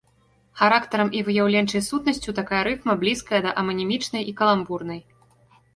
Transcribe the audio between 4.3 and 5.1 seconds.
і каламбурнай.